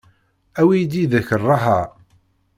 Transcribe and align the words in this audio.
Awi-yi-d 0.59 0.93
yid-k 0.99 1.29
ṛṛaḥa. 1.41 1.79